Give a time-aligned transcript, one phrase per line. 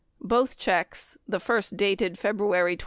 [0.23, 2.77] Both checks, the first, dated February 23.